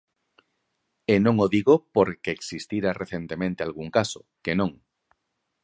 E 1.13 1.15
non 1.25 1.35
o 1.45 1.47
digo 1.55 1.75
porque 1.95 2.29
existira 2.37 2.97
recentemente 3.01 3.61
algún 3.63 3.87
caso, 3.97 4.19
que 4.43 4.53
non. 4.59 4.71